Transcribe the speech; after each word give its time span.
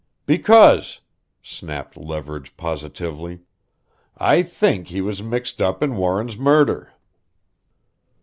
"Because," 0.25 1.01
snapped 1.43 1.95
Leverage 1.95 2.57
positively, 2.57 3.41
"I 4.17 4.41
think 4.41 4.87
he 4.87 4.99
was 4.99 5.21
mixed 5.21 5.61
up 5.61 5.83
in 5.83 5.95
Warren's 5.95 6.39
murder!" 6.39 6.93